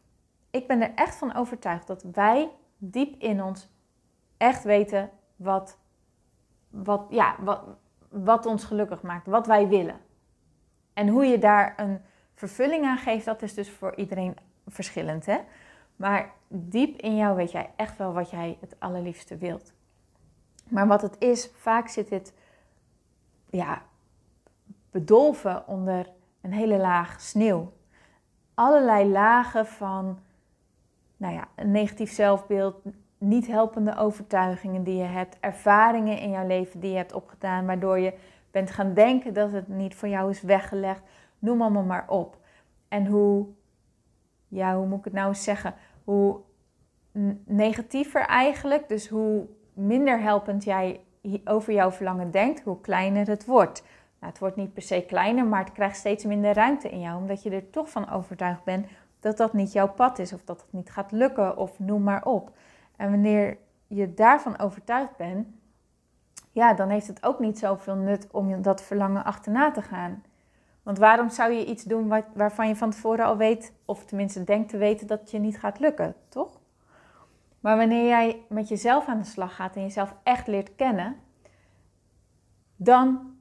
Ik 0.50 0.66
ben 0.66 0.82
er 0.82 0.94
echt 0.94 1.14
van 1.14 1.34
overtuigd 1.34 1.86
dat 1.86 2.02
wij 2.02 2.50
diep 2.78 3.22
in 3.22 3.42
ons 3.42 3.68
echt 4.36 4.64
weten 4.64 5.10
wat, 5.36 5.78
wat, 6.82 7.06
ja, 7.10 7.36
wat, 7.40 7.62
wat 8.08 8.46
ons 8.46 8.64
gelukkig 8.64 9.02
maakt. 9.02 9.26
Wat 9.26 9.46
wij 9.46 9.68
willen. 9.68 10.00
En 10.92 11.08
hoe 11.08 11.24
je 11.24 11.38
daar 11.38 11.74
een 11.76 12.00
vervulling 12.34 12.84
aan 12.84 12.98
geeft, 12.98 13.24
dat 13.24 13.42
is 13.42 13.54
dus 13.54 13.70
voor 13.70 13.94
iedereen 13.96 14.36
verschillend. 14.66 15.26
Hè? 15.26 15.38
Maar 15.96 16.32
diep 16.48 17.00
in 17.00 17.16
jou 17.16 17.36
weet 17.36 17.50
jij 17.50 17.70
echt 17.76 17.98
wel 17.98 18.12
wat 18.12 18.30
jij 18.30 18.56
het 18.60 18.76
allerliefste 18.78 19.36
wilt. 19.36 19.72
Maar 20.68 20.86
wat 20.86 21.02
het 21.02 21.16
is, 21.18 21.50
vaak 21.54 21.88
zit 21.88 22.08
dit 22.08 22.34
ja, 23.50 23.82
bedolven 24.90 25.66
onder 25.66 26.10
een 26.40 26.52
hele 26.52 26.76
laag 26.76 27.20
sneeuw. 27.20 27.72
Allerlei 28.54 29.08
lagen 29.08 29.66
van 29.66 30.18
nou 31.16 31.34
ja, 31.34 31.48
een 31.54 31.70
negatief 31.70 32.12
zelfbeeld, 32.12 32.82
niet 33.24 33.46
helpende 33.46 33.96
overtuigingen 33.96 34.82
die 34.82 34.96
je 34.96 35.04
hebt, 35.04 35.36
ervaringen 35.40 36.18
in 36.18 36.30
jouw 36.30 36.46
leven 36.46 36.80
die 36.80 36.90
je 36.90 36.96
hebt 36.96 37.12
opgedaan, 37.12 37.66
waardoor 37.66 37.98
je 37.98 38.14
bent 38.50 38.70
gaan 38.70 38.94
denken 38.94 39.34
dat 39.34 39.52
het 39.52 39.68
niet 39.68 39.94
voor 39.94 40.08
jou 40.08 40.30
is 40.30 40.42
weggelegd. 40.42 41.00
Noem 41.38 41.62
allemaal 41.62 41.82
maar 41.82 42.04
op. 42.08 42.36
En 42.88 43.06
hoe, 43.06 43.46
ja, 44.48 44.76
hoe 44.76 44.86
moet 44.86 44.98
ik 44.98 45.04
het 45.04 45.12
nou 45.12 45.28
eens 45.28 45.44
zeggen? 45.44 45.74
Hoe 46.04 46.40
negatiever 47.44 48.20
eigenlijk, 48.20 48.88
dus 48.88 49.08
hoe 49.08 49.46
minder 49.72 50.20
helpend 50.20 50.64
jij 50.64 51.00
over 51.44 51.72
jouw 51.72 51.90
verlangen 51.90 52.30
denkt, 52.30 52.60
hoe 52.60 52.80
kleiner 52.80 53.26
het 53.26 53.44
wordt. 53.44 53.82
Nou, 54.18 54.32
het 54.32 54.38
wordt 54.38 54.56
niet 54.56 54.72
per 54.72 54.82
se 54.82 55.04
kleiner, 55.06 55.46
maar 55.46 55.64
het 55.64 55.72
krijgt 55.72 55.96
steeds 55.96 56.24
minder 56.24 56.54
ruimte 56.54 56.90
in 56.90 57.00
jou, 57.00 57.16
omdat 57.16 57.42
je 57.42 57.50
er 57.50 57.70
toch 57.70 57.90
van 57.90 58.10
overtuigd 58.10 58.64
bent 58.64 58.86
dat 59.20 59.36
dat 59.36 59.52
niet 59.52 59.72
jouw 59.72 59.88
pad 59.88 60.18
is, 60.18 60.32
of 60.32 60.44
dat 60.44 60.60
het 60.60 60.72
niet 60.72 60.90
gaat 60.90 61.12
lukken, 61.12 61.56
of 61.56 61.78
noem 61.78 62.02
maar 62.02 62.24
op. 62.24 62.50
En 62.96 63.10
wanneer 63.10 63.58
je 63.86 64.14
daarvan 64.14 64.58
overtuigd 64.58 65.16
bent, 65.16 65.48
ja, 66.52 66.74
dan 66.74 66.88
heeft 66.88 67.06
het 67.06 67.24
ook 67.24 67.38
niet 67.38 67.58
zoveel 67.58 67.94
nut 67.94 68.28
om 68.30 68.62
dat 68.62 68.82
verlangen 68.82 69.24
achterna 69.24 69.70
te 69.70 69.82
gaan. 69.82 70.22
Want 70.82 70.98
waarom 70.98 71.30
zou 71.30 71.52
je 71.52 71.66
iets 71.66 71.84
doen 71.84 72.24
waarvan 72.34 72.68
je 72.68 72.76
van 72.76 72.90
tevoren 72.90 73.24
al 73.24 73.36
weet, 73.36 73.72
of 73.84 74.04
tenminste 74.04 74.44
denkt 74.44 74.68
te 74.68 74.76
weten 74.76 75.06
dat 75.06 75.20
het 75.20 75.30
je 75.30 75.38
niet 75.38 75.58
gaat 75.58 75.80
lukken, 75.80 76.14
toch? 76.28 76.60
Maar 77.60 77.76
wanneer 77.76 78.06
jij 78.06 78.42
met 78.48 78.68
jezelf 78.68 79.06
aan 79.06 79.18
de 79.18 79.24
slag 79.24 79.54
gaat 79.54 79.76
en 79.76 79.82
jezelf 79.82 80.14
echt 80.22 80.46
leert 80.46 80.74
kennen, 80.74 81.16
dan 82.76 83.34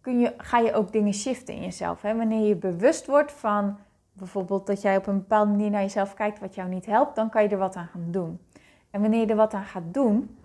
kun 0.00 0.20
je, 0.20 0.34
ga 0.36 0.58
je 0.58 0.74
ook 0.74 0.92
dingen 0.92 1.14
shiften 1.14 1.54
in 1.54 1.62
jezelf. 1.62 2.02
Hè? 2.02 2.16
Wanneer 2.16 2.48
je 2.48 2.56
bewust 2.56 3.06
wordt 3.06 3.32
van 3.32 3.78
bijvoorbeeld 4.12 4.66
dat 4.66 4.82
jij 4.82 4.96
op 4.96 5.06
een 5.06 5.18
bepaalde 5.18 5.50
manier 5.50 5.70
naar 5.70 5.80
jezelf 5.80 6.14
kijkt 6.14 6.38
wat 6.38 6.54
jou 6.54 6.68
niet 6.68 6.86
helpt, 6.86 7.16
dan 7.16 7.30
kan 7.30 7.42
je 7.42 7.48
er 7.48 7.58
wat 7.58 7.76
aan 7.76 7.86
gaan 7.86 8.10
doen. 8.10 8.40
En 8.92 9.00
wanneer 9.00 9.20
je 9.20 9.26
er 9.26 9.36
wat 9.36 9.54
aan 9.54 9.64
gaat 9.64 9.94
doen, 9.94 10.38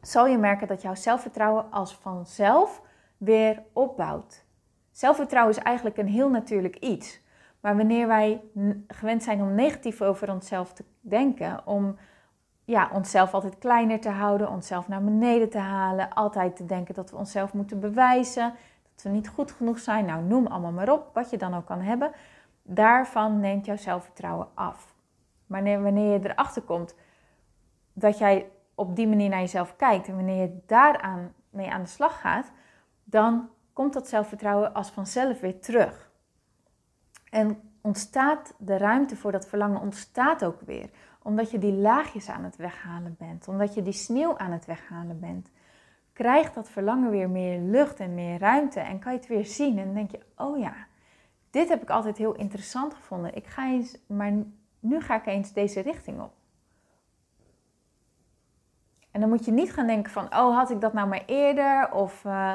zal 0.00 0.26
je 0.26 0.38
merken 0.38 0.66
dat 0.66 0.82
jouw 0.82 0.94
zelfvertrouwen 0.94 1.70
als 1.70 1.94
vanzelf 1.94 2.82
weer 3.16 3.62
opbouwt. 3.72 4.44
Zelfvertrouwen 4.90 5.56
is 5.56 5.62
eigenlijk 5.62 5.96
een 5.96 6.08
heel 6.08 6.30
natuurlijk 6.30 6.76
iets. 6.76 7.20
Maar 7.60 7.76
wanneer 7.76 8.06
wij 8.06 8.40
gewend 8.88 9.22
zijn 9.22 9.40
om 9.40 9.54
negatief 9.54 10.02
over 10.02 10.30
onszelf 10.30 10.72
te 10.72 10.84
denken, 11.00 11.66
om 11.66 11.96
ja, 12.64 12.90
onszelf 12.92 13.34
altijd 13.34 13.58
kleiner 13.58 14.00
te 14.00 14.08
houden, 14.08 14.50
onszelf 14.50 14.88
naar 14.88 15.04
beneden 15.04 15.50
te 15.50 15.58
halen, 15.58 16.12
altijd 16.12 16.56
te 16.56 16.64
denken 16.64 16.94
dat 16.94 17.10
we 17.10 17.16
onszelf 17.16 17.52
moeten 17.52 17.80
bewijzen, 17.80 18.54
dat 18.94 19.02
we 19.04 19.10
niet 19.10 19.28
goed 19.28 19.52
genoeg 19.52 19.78
zijn, 19.78 20.04
nou 20.04 20.22
noem 20.22 20.46
allemaal 20.46 20.72
maar 20.72 20.92
op, 20.92 21.10
wat 21.12 21.30
je 21.30 21.38
dan 21.38 21.54
ook 21.54 21.66
kan 21.66 21.80
hebben, 21.80 22.12
daarvan 22.62 23.40
neemt 23.40 23.66
jouw 23.66 23.76
zelfvertrouwen 23.76 24.48
af. 24.54 24.94
Maar 25.46 25.82
wanneer 25.82 26.12
je 26.12 26.28
erachter 26.28 26.62
komt 26.62 26.94
dat 27.98 28.18
jij 28.18 28.50
op 28.74 28.96
die 28.96 29.08
manier 29.08 29.28
naar 29.28 29.40
jezelf 29.40 29.76
kijkt 29.76 30.08
en 30.08 30.14
wanneer 30.14 30.40
je 30.40 30.58
daaraan 30.66 31.32
mee 31.50 31.70
aan 31.70 31.82
de 31.82 31.88
slag 31.88 32.20
gaat, 32.20 32.52
dan 33.04 33.48
komt 33.72 33.92
dat 33.92 34.08
zelfvertrouwen 34.08 34.74
als 34.74 34.90
vanzelf 34.90 35.40
weer 35.40 35.60
terug. 35.60 36.10
En 37.30 37.60
ontstaat 37.80 38.54
de 38.58 38.76
ruimte 38.76 39.16
voor 39.16 39.32
dat 39.32 39.48
verlangen 39.48 39.80
ontstaat 39.80 40.44
ook 40.44 40.60
weer, 40.60 40.90
omdat 41.22 41.50
je 41.50 41.58
die 41.58 41.72
laagjes 41.72 42.28
aan 42.28 42.44
het 42.44 42.56
weghalen 42.56 43.16
bent, 43.18 43.48
omdat 43.48 43.74
je 43.74 43.82
die 43.82 43.92
sneeuw 43.92 44.38
aan 44.38 44.52
het 44.52 44.64
weghalen 44.64 45.20
bent. 45.20 45.50
Krijgt 46.12 46.54
dat 46.54 46.70
verlangen 46.70 47.10
weer 47.10 47.30
meer 47.30 47.60
lucht 47.60 48.00
en 48.00 48.14
meer 48.14 48.38
ruimte 48.38 48.80
en 48.80 48.98
kan 48.98 49.12
je 49.12 49.18
het 49.18 49.28
weer 49.28 49.46
zien 49.46 49.78
en 49.78 49.94
denk 49.94 50.10
je, 50.10 50.20
oh 50.36 50.58
ja, 50.58 50.74
dit 51.50 51.68
heb 51.68 51.82
ik 51.82 51.90
altijd 51.90 52.16
heel 52.16 52.34
interessant 52.34 52.94
gevonden. 52.94 53.34
Ik 53.34 53.46
ga 53.46 53.66
eens, 53.66 53.98
maar 54.06 54.32
nu 54.80 55.00
ga 55.00 55.16
ik 55.16 55.26
eens 55.26 55.52
deze 55.52 55.80
richting 55.80 56.20
op. 56.20 56.32
En 59.16 59.22
dan 59.22 59.30
moet 59.30 59.44
je 59.44 59.52
niet 59.52 59.72
gaan 59.72 59.86
denken 59.86 60.12
van, 60.12 60.24
oh 60.24 60.56
had 60.56 60.70
ik 60.70 60.80
dat 60.80 60.92
nou 60.92 61.08
maar 61.08 61.22
eerder? 61.26 61.92
Of 61.92 62.24
uh, 62.24 62.54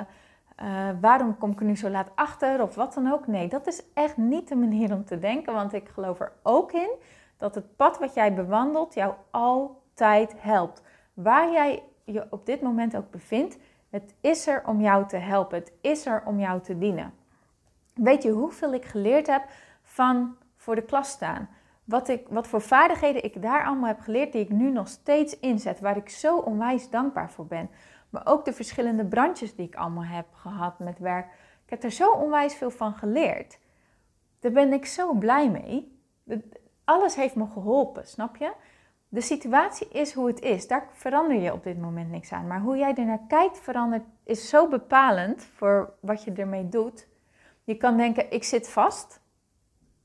uh, 0.64 0.90
waarom 1.00 1.38
kom 1.38 1.52
ik 1.52 1.60
er 1.60 1.66
nu 1.66 1.78
zo 1.78 1.90
laat 1.90 2.10
achter? 2.16 2.62
Of 2.62 2.76
wat 2.76 2.94
dan 2.94 3.12
ook. 3.12 3.28
Nee, 3.28 3.48
dat 3.48 3.68
is 3.68 3.84
echt 3.94 4.18
niet 4.18 4.48
de 4.48 4.56
manier 4.56 4.94
om 4.94 5.06
te 5.06 5.20
denken. 5.20 5.54
Want 5.54 5.74
ik 5.74 5.90
geloof 5.90 6.20
er 6.20 6.32
ook 6.44 6.72
in 6.72 6.90
dat 7.38 7.56
het 7.56 7.76
pad 7.76 8.00
wat 8.00 8.14
jij 8.14 8.34
bewandelt 8.34 8.94
jou 8.94 9.14
altijd 9.32 10.34
helpt. 10.38 10.82
Waar 11.14 11.52
jij 11.52 11.84
je 12.06 12.28
op 12.30 12.46
dit 12.46 12.62
moment 12.62 12.96
ook 12.96 13.12
bevindt, 13.12 13.58
het 13.90 14.16
is 14.20 14.48
er 14.48 14.64
om 14.66 14.82
jou 14.82 15.08
te 15.08 15.18
helpen. 15.18 15.58
Het 15.58 15.74
is 15.82 16.06
er 16.06 16.24
om 16.26 16.40
jou 16.40 16.62
te 16.62 16.78
dienen. 16.78 17.14
Weet 17.94 18.24
je 18.24 18.32
hoeveel 18.32 18.74
ik 18.74 18.86
geleerd 18.86 19.28
heb 19.28 19.44
van 19.84 20.36
voor 20.56 20.76
de 20.76 20.84
klas 20.84 21.10
staan? 21.10 21.50
Wat, 21.92 22.08
ik, 22.08 22.28
wat 22.30 22.48
voor 22.48 22.62
vaardigheden 22.62 23.24
ik 23.24 23.42
daar 23.42 23.66
allemaal 23.66 23.88
heb 23.88 24.00
geleerd, 24.00 24.32
die 24.32 24.42
ik 24.42 24.50
nu 24.50 24.72
nog 24.72 24.88
steeds 24.88 25.40
inzet, 25.40 25.80
waar 25.80 25.98
ik 25.98 26.10
zo 26.10 26.38
onwijs 26.38 26.90
dankbaar 26.90 27.32
voor 27.32 27.46
ben. 27.46 27.70
Maar 28.10 28.22
ook 28.26 28.46
de 28.46 28.54
verschillende 28.54 29.06
branches 29.06 29.56
die 29.56 29.68
ik 29.68 29.76
allemaal 29.76 30.04
heb 30.04 30.26
gehad 30.34 30.80
met 30.80 31.00
werk. 31.00 31.26
Ik 31.64 31.70
heb 31.70 31.84
er 31.84 31.92
zo 31.92 32.12
onwijs 32.12 32.56
veel 32.56 32.72
van 32.72 32.94
geleerd. 32.94 33.60
Daar 34.40 34.52
ben 34.52 34.74
ik 34.74 34.86
zo 34.86 35.14
blij 35.14 35.50
mee. 35.50 36.00
Alles 36.84 37.16
heeft 37.16 37.36
me 37.36 37.48
geholpen, 37.48 38.08
snap 38.08 38.36
je? 38.36 38.54
De 39.08 39.22
situatie 39.22 39.88
is 39.88 40.14
hoe 40.14 40.28
het 40.28 40.42
is. 40.42 40.68
Daar 40.68 40.88
verander 40.92 41.38
je 41.38 41.54
op 41.54 41.64
dit 41.64 41.80
moment 41.80 42.10
niks 42.10 42.32
aan. 42.32 42.48
Maar 42.48 42.62
hoe 42.62 42.78
jij 42.78 42.96
er 42.96 43.06
naar 43.06 43.26
kijkt 43.28 43.60
verandert, 43.60 44.04
is 44.24 44.50
zo 44.50 44.68
bepalend 44.68 45.44
voor 45.44 45.94
wat 46.00 46.24
je 46.24 46.32
ermee 46.32 46.70
doet. 46.70 47.08
Je 47.64 47.76
kan 47.76 47.98
denken, 47.98 48.32
ik 48.32 48.44
zit 48.44 48.70
vast. 48.70 49.21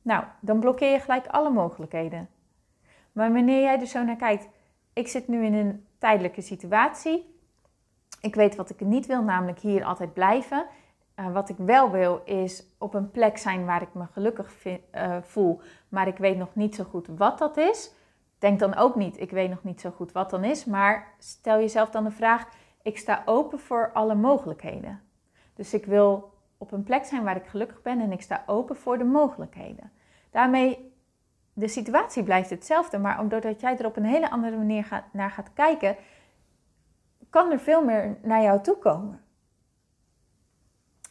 Nou, 0.07 0.25
dan 0.41 0.61
blokkeer 0.61 0.93
je 0.93 1.01
gelijk 1.01 1.27
alle 1.27 1.51
mogelijkheden. 1.51 2.29
Maar 3.13 3.33
wanneer 3.33 3.61
jij 3.61 3.81
er 3.81 3.87
zo 3.87 4.05
naar 4.05 4.17
kijkt, 4.17 4.49
ik 4.93 5.09
zit 5.09 5.29
nu 5.29 5.45
in 5.45 5.55
een 5.55 5.87
tijdelijke 5.99 6.41
situatie. 6.41 7.35
Ik 8.21 8.35
weet 8.35 8.57
wat 8.57 8.71
ik 8.71 8.81
niet 8.81 9.07
wil, 9.07 9.23
namelijk 9.23 9.59
hier 9.59 9.85
altijd 9.85 10.13
blijven. 10.13 10.67
Uh, 11.17 11.33
wat 11.33 11.49
ik 11.49 11.57
wel 11.59 11.91
wil 11.91 12.23
is 12.25 12.67
op 12.79 12.95
een 12.95 13.11
plek 13.11 13.39
zijn 13.39 13.65
waar 13.65 13.83
ik 13.83 13.95
me 13.95 14.07
gelukkig 14.13 14.65
uh, 14.65 15.17
voel, 15.23 15.61
maar 15.89 16.07
ik 16.07 16.17
weet 16.17 16.37
nog 16.37 16.55
niet 16.55 16.75
zo 16.75 16.85
goed 16.85 17.07
wat 17.17 17.39
dat 17.39 17.57
is. 17.57 17.95
Denk 18.39 18.59
dan 18.59 18.75
ook 18.75 18.95
niet, 18.95 19.21
ik 19.21 19.31
weet 19.31 19.51
nog 19.51 19.65
niet 19.65 19.81
zo 19.81 19.91
goed 19.91 20.13
wat 20.13 20.31
dan 20.31 20.45
is, 20.45 20.65
maar 20.65 21.15
stel 21.19 21.59
jezelf 21.59 21.91
dan 21.91 22.05
de 22.05 22.11
vraag: 22.11 22.49
ik 22.83 22.99
sta 22.99 23.23
open 23.25 23.59
voor 23.59 23.91
alle 23.93 24.15
mogelijkheden. 24.15 25.03
Dus 25.55 25.75
ik 25.75 25.87
wil 25.87 26.33
op 26.59 26.73
een 26.73 26.83
plek 26.83 27.05
zijn 27.05 27.25
waar 27.25 27.37
ik 27.37 27.47
gelukkig 27.47 27.83
ben 27.83 28.01
en 28.01 28.13
ik 28.13 28.23
sta 28.23 28.43
open 28.47 28.77
voor 28.77 28.99
de 28.99 29.05
mogelijkheden. 29.05 29.91
Daarmee, 30.37 30.93
de 31.53 31.69
situatie 31.69 32.23
blijft 32.23 32.51
hetzelfde, 32.51 32.99
maar 32.99 33.29
doordat 33.29 33.61
jij 33.61 33.79
er 33.79 33.87
op 33.87 33.97
een 33.97 34.05
hele 34.05 34.31
andere 34.31 34.57
manier 34.57 35.05
naar 35.13 35.31
gaat 35.31 35.53
kijken, 35.53 35.97
kan 37.31 37.51
er 37.51 37.59
veel 37.59 37.85
meer 37.85 38.17
naar 38.23 38.43
jou 38.43 38.63
toe 38.63 38.77
komen. 38.77 39.21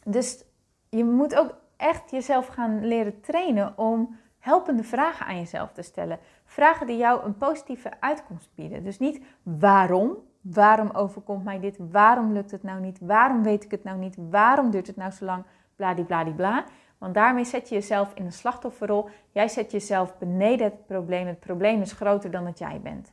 Dus 0.04 0.44
je 0.88 1.04
moet 1.04 1.34
ook 1.34 1.54
echt 1.76 2.10
jezelf 2.10 2.46
gaan 2.46 2.86
leren 2.86 3.20
trainen 3.20 3.78
om 3.78 4.16
helpende 4.38 4.84
vragen 4.84 5.26
aan 5.26 5.38
jezelf 5.38 5.72
te 5.72 5.82
stellen. 5.82 6.18
Vragen 6.44 6.86
die 6.86 6.96
jou 6.96 7.24
een 7.24 7.36
positieve 7.36 8.00
uitkomst 8.00 8.50
bieden. 8.54 8.84
Dus 8.84 8.98
niet 8.98 9.20
waarom, 9.42 10.16
waarom 10.40 10.90
overkomt 10.90 11.44
mij 11.44 11.60
dit, 11.60 11.78
waarom 11.90 12.32
lukt 12.32 12.50
het 12.50 12.62
nou 12.62 12.80
niet, 12.80 12.98
waarom 13.00 13.42
weet 13.42 13.64
ik 13.64 13.70
het 13.70 13.84
nou 13.84 13.98
niet, 13.98 14.16
waarom 14.30 14.70
duurt 14.70 14.86
het 14.86 14.96
nou 14.96 15.10
zo 15.10 15.24
lang, 15.24 15.44
bladibladibla. 15.76 16.64
Want 16.98 17.14
daarmee 17.14 17.44
zet 17.44 17.68
je 17.68 17.74
jezelf 17.74 18.14
in 18.14 18.24
een 18.24 18.32
slachtofferrol. 18.32 19.08
Jij 19.30 19.48
zet 19.48 19.70
jezelf 19.70 20.18
beneden 20.18 20.64
het 20.64 20.86
probleem. 20.86 21.26
Het 21.26 21.40
probleem 21.40 21.80
is 21.80 21.92
groter 21.92 22.30
dan 22.30 22.44
dat 22.44 22.58
jij 22.58 22.80
bent. 22.80 23.12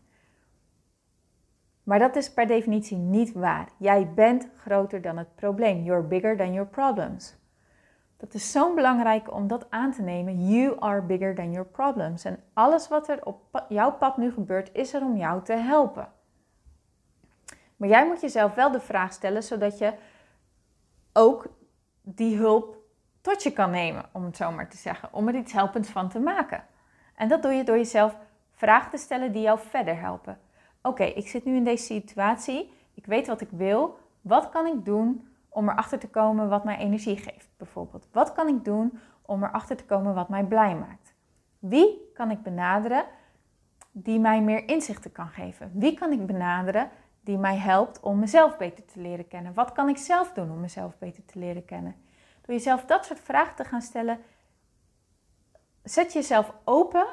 Maar 1.84 2.00
dat 2.00 2.16
is 2.16 2.34
per 2.34 2.48
definitie 2.48 2.98
niet 2.98 3.34
waar. 3.34 3.68
Jij 3.78 4.14
bent 4.14 4.50
groter 4.58 5.02
dan 5.02 5.18
het 5.18 5.36
probleem. 5.36 5.84
You're 5.84 6.04
bigger 6.04 6.38
than 6.38 6.54
your 6.54 6.70
problems. 6.70 7.36
Dat 8.18 8.34
is 8.34 8.52
zo 8.52 8.74
belangrijk 8.74 9.34
om 9.34 9.48
dat 9.48 9.66
aan 9.70 9.92
te 9.92 10.02
nemen. 10.02 10.50
You 10.50 10.76
are 10.80 11.02
bigger 11.02 11.36
than 11.36 11.52
your 11.52 11.68
problems. 11.68 12.26
En 12.26 12.44
alles 12.54 12.88
wat 12.88 13.10
er 13.10 13.26
op 13.26 13.66
jouw 13.70 13.92
pad 13.92 14.18
nu 14.18 14.32
gebeurt, 14.32 14.70
is 14.74 14.94
er 14.94 15.02
om 15.02 15.18
jou 15.18 15.44
te 15.44 15.54
helpen. 15.54 16.12
Maar 17.78 17.90
jij 17.90 18.08
moet 18.08 18.22
jezelf 18.22 18.54
wel 18.54 18.72
de 18.72 18.80
vraag 18.80 19.14
stellen, 19.14 19.44
zodat 19.44 19.78
je 19.78 19.94
ook 21.14 21.48
die 22.02 22.38
hulp 22.38 22.83
tot 23.24 23.44
je 23.44 23.52
kan 23.52 23.70
nemen, 23.70 24.06
om 24.12 24.24
het 24.24 24.38
zo 24.38 24.52
maar 24.52 24.70
te 24.70 24.78
zeggen. 24.78 25.10
Om 25.14 25.28
er 25.28 25.36
iets 25.36 25.54
helpends 25.54 25.90
van 25.90 26.10
te 26.10 26.20
maken. 26.20 26.64
En 27.16 27.28
dat 27.28 27.42
doe 27.42 27.52
je 27.52 27.64
door 27.64 27.78
jezelf 27.78 28.16
vragen 28.52 28.92
te 28.92 28.98
stellen 28.98 29.32
die 29.32 29.42
jou 29.42 29.60
verder 29.60 30.00
helpen. 30.00 30.40
Oké, 30.82 31.04
ik 31.04 31.28
zit 31.28 31.46
nu 31.46 31.56
in 31.56 31.64
deze 31.64 31.84
situatie. 31.84 32.74
Ik 32.94 33.06
weet 33.06 33.28
wat 33.28 33.42
ik 33.42 33.50
wil. 33.52 33.98
Wat 34.22 34.50
kan 34.50 34.66
ik 34.66 34.86
doen 34.86 35.28
om 35.50 35.70
erachter 35.70 36.00
te 36.00 36.10
komen 36.10 36.50
wat 36.50 36.64
mij 36.64 36.78
energie 36.78 37.18
geeft, 37.18 37.50
bijvoorbeeld? 37.58 38.08
Wat 38.12 38.34
kan 38.34 38.48
ik 38.48 38.66
doen 38.66 39.00
om 39.22 39.44
erachter 39.44 39.76
te 39.76 39.86
komen 39.86 40.14
wat 40.14 40.30
mij 40.30 40.44
blij 40.44 40.76
maakt? 40.76 41.14
Wie 41.60 42.12
kan 42.14 42.32
ik 42.32 42.42
benaderen 42.42 43.06
die 43.92 44.20
mij 44.20 44.42
meer 44.42 44.68
inzichten 44.68 45.12
kan 45.12 45.28
geven? 45.28 45.72
Wie 45.74 45.94
kan 45.94 46.12
ik 46.12 46.26
benaderen 46.26 46.90
die 47.22 47.38
mij 47.38 47.58
helpt 47.58 48.00
om 48.00 48.20
mezelf 48.20 48.58
beter 48.58 48.86
te 48.86 49.00
leren 49.00 49.28
kennen? 49.28 49.54
Wat 49.54 49.72
kan 49.72 49.90
ik 49.90 49.98
zelf 49.98 50.34
doen 50.34 50.52
om 50.52 50.60
mezelf 50.60 50.98
beter 50.98 51.26
te 51.26 51.40
leren 51.40 51.66
kennen? 51.66 51.96
Door 52.46 52.56
jezelf 52.56 52.86
dat 52.86 53.06
soort 53.06 53.20
vragen 53.20 53.56
te 53.56 53.64
gaan 53.64 53.82
stellen, 53.82 54.20
zet 55.84 56.14
jezelf 56.14 56.54
open 56.64 57.06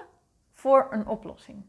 voor 0.52 0.86
een 0.90 1.06
oplossing. 1.06 1.64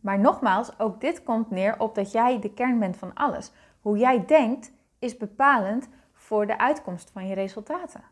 Maar 0.00 0.18
nogmaals, 0.18 0.78
ook 0.78 1.00
dit 1.00 1.22
komt 1.22 1.50
neer 1.50 1.80
op 1.80 1.94
dat 1.94 2.12
jij 2.12 2.40
de 2.40 2.54
kern 2.54 2.78
bent 2.78 2.96
van 2.96 3.14
alles. 3.14 3.52
Hoe 3.80 3.98
jij 3.98 4.24
denkt 4.26 4.72
is 4.98 5.16
bepalend 5.16 5.88
voor 6.12 6.46
de 6.46 6.58
uitkomst 6.58 7.10
van 7.10 7.26
je 7.26 7.34
resultaten. 7.34 8.02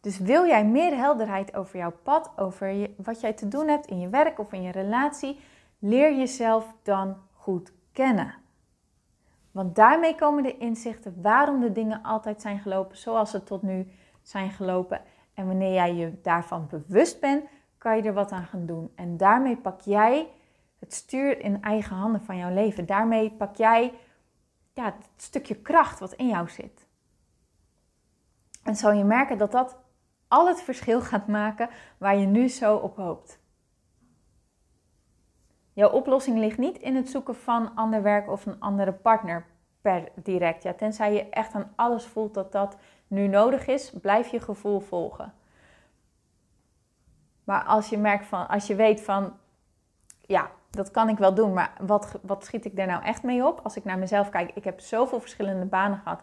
Dus 0.00 0.18
wil 0.18 0.46
jij 0.46 0.64
meer 0.66 0.96
helderheid 0.96 1.54
over 1.54 1.78
jouw 1.78 1.92
pad, 2.02 2.32
over 2.36 2.90
wat 2.96 3.20
jij 3.20 3.32
te 3.32 3.48
doen 3.48 3.68
hebt 3.68 3.86
in 3.86 4.00
je 4.00 4.08
werk 4.08 4.38
of 4.38 4.52
in 4.52 4.62
je 4.62 4.72
relatie, 4.72 5.40
leer 5.78 6.16
jezelf 6.16 6.74
dan 6.82 7.16
goed 7.32 7.72
kennen. 7.92 8.43
Want 9.54 9.74
daarmee 9.74 10.14
komen 10.14 10.42
de 10.42 10.56
inzichten 10.56 11.22
waarom 11.22 11.60
de 11.60 11.72
dingen 11.72 12.02
altijd 12.02 12.40
zijn 12.40 12.58
gelopen 12.58 12.96
zoals 12.96 13.30
ze 13.30 13.42
tot 13.42 13.62
nu 13.62 13.88
zijn 14.22 14.50
gelopen. 14.50 15.00
En 15.34 15.46
wanneer 15.46 15.72
jij 15.72 15.94
je 15.94 16.20
daarvan 16.22 16.66
bewust 16.70 17.20
bent, 17.20 17.44
kan 17.78 17.96
je 17.96 18.02
er 18.02 18.12
wat 18.12 18.32
aan 18.32 18.46
gaan 18.46 18.66
doen. 18.66 18.92
En 18.94 19.16
daarmee 19.16 19.56
pak 19.56 19.80
jij 19.80 20.28
het 20.78 20.94
stuur 20.94 21.40
in 21.40 21.62
eigen 21.62 21.96
handen 21.96 22.20
van 22.20 22.36
jouw 22.36 22.54
leven. 22.54 22.86
Daarmee 22.86 23.30
pak 23.30 23.56
jij 23.56 23.92
ja, 24.72 24.84
het 24.84 25.22
stukje 25.22 25.54
kracht 25.54 25.98
wat 25.98 26.12
in 26.12 26.28
jou 26.28 26.48
zit. 26.48 26.86
En 28.62 28.76
zal 28.76 28.92
je 28.92 29.04
merken 29.04 29.38
dat 29.38 29.52
dat 29.52 29.78
al 30.28 30.48
het 30.48 30.62
verschil 30.62 31.00
gaat 31.00 31.26
maken 31.26 31.68
waar 31.98 32.16
je 32.16 32.26
nu 32.26 32.48
zo 32.48 32.76
op 32.76 32.96
hoopt. 32.96 33.38
Jouw 35.74 35.90
oplossing 35.90 36.38
ligt 36.38 36.58
niet 36.58 36.78
in 36.78 36.96
het 36.96 37.08
zoeken 37.08 37.34
van 37.34 37.74
ander 37.74 38.02
werk 38.02 38.30
of 38.30 38.46
een 38.46 38.60
andere 38.60 38.92
partner 38.92 39.46
per 39.80 40.08
direct. 40.14 40.62
Ja, 40.62 40.72
tenzij 40.72 41.12
je 41.12 41.28
echt 41.28 41.54
aan 41.54 41.72
alles 41.74 42.04
voelt 42.04 42.34
dat 42.34 42.52
dat 42.52 42.76
nu 43.06 43.26
nodig 43.26 43.66
is, 43.66 43.90
blijf 44.00 44.28
je 44.28 44.40
gevoel 44.40 44.80
volgen. 44.80 45.32
Maar 47.44 47.64
als 47.64 47.88
je 47.88 47.98
merkt 47.98 48.26
van, 48.26 48.48
als 48.48 48.66
je 48.66 48.74
weet 48.74 49.00
van, 49.00 49.32
ja, 50.20 50.50
dat 50.70 50.90
kan 50.90 51.08
ik 51.08 51.18
wel 51.18 51.34
doen, 51.34 51.52
maar 51.52 51.72
wat, 51.80 52.18
wat 52.22 52.44
schiet 52.44 52.64
ik 52.64 52.76
daar 52.76 52.86
nou 52.86 53.02
echt 53.02 53.22
mee 53.22 53.46
op? 53.46 53.60
Als 53.62 53.76
ik 53.76 53.84
naar 53.84 53.98
mezelf 53.98 54.28
kijk, 54.28 54.50
ik 54.54 54.64
heb 54.64 54.80
zoveel 54.80 55.20
verschillende 55.20 55.66
banen 55.66 55.98
gehad. 55.98 56.22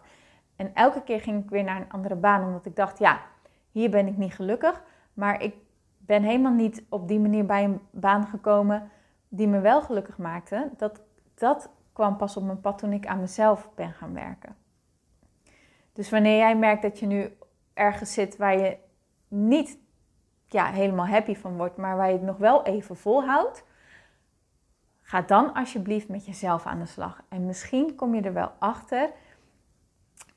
En 0.56 0.74
elke 0.74 1.02
keer 1.02 1.20
ging 1.20 1.44
ik 1.44 1.50
weer 1.50 1.64
naar 1.64 1.76
een 1.76 1.92
andere 1.92 2.14
baan, 2.14 2.44
omdat 2.44 2.66
ik 2.66 2.76
dacht, 2.76 2.98
ja, 2.98 3.20
hier 3.70 3.90
ben 3.90 4.06
ik 4.06 4.16
niet 4.16 4.34
gelukkig. 4.34 4.82
Maar 5.14 5.42
ik 5.42 5.54
ben 5.98 6.22
helemaal 6.22 6.52
niet 6.52 6.82
op 6.88 7.08
die 7.08 7.20
manier 7.20 7.46
bij 7.46 7.64
een 7.64 7.80
baan 7.90 8.26
gekomen 8.26 8.90
die 9.34 9.46
me 9.46 9.60
wel 9.60 9.82
gelukkig 9.82 10.18
maakte. 10.18 10.70
Dat, 10.76 11.00
dat 11.34 11.70
kwam 11.92 12.16
pas 12.16 12.36
op 12.36 12.42
mijn 12.42 12.60
pad 12.60 12.78
toen 12.78 12.92
ik 12.92 13.06
aan 13.06 13.20
mezelf 13.20 13.70
ben 13.74 13.92
gaan 13.92 14.14
werken. 14.14 14.56
Dus 15.92 16.10
wanneer 16.10 16.36
jij 16.36 16.56
merkt 16.56 16.82
dat 16.82 16.98
je 16.98 17.06
nu 17.06 17.36
ergens 17.74 18.12
zit 18.12 18.36
waar 18.36 18.58
je 18.58 18.76
niet 19.28 19.78
ja, 20.46 20.66
helemaal 20.66 21.06
happy 21.06 21.34
van 21.34 21.56
wordt, 21.56 21.76
maar 21.76 21.96
waar 21.96 22.06
je 22.06 22.12
het 22.12 22.22
nog 22.22 22.36
wel 22.36 22.64
even 22.64 22.96
volhoudt, 22.96 23.64
ga 25.00 25.22
dan 25.22 25.54
alsjeblieft 25.54 26.08
met 26.08 26.26
jezelf 26.26 26.66
aan 26.66 26.78
de 26.78 26.86
slag. 26.86 27.22
En 27.28 27.46
misschien 27.46 27.94
kom 27.94 28.14
je 28.14 28.22
er 28.22 28.32
wel 28.32 28.52
achter 28.58 29.10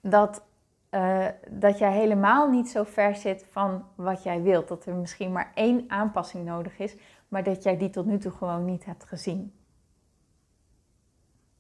dat, 0.02 0.46
uh, 0.96 1.26
dat 1.50 1.78
jij 1.78 1.92
helemaal 1.92 2.50
niet 2.50 2.70
zo 2.70 2.84
ver 2.84 3.16
zit 3.16 3.46
van 3.52 3.86
wat 3.96 4.24
jij 4.24 4.42
wilt. 4.42 4.68
Dat 4.68 4.86
er 4.86 4.96
misschien 4.96 5.32
maar 5.32 5.52
één 5.54 5.84
aanpassing 5.88 6.46
nodig 6.46 6.80
is, 6.80 6.96
maar 7.28 7.44
dat 7.44 7.64
jij 7.64 7.78
die 7.78 7.90
tot 7.90 8.06
nu 8.06 8.18
toe 8.18 8.32
gewoon 8.32 8.66
niet 8.66 8.86
hebt 8.86 9.04
gezien. 9.04 9.54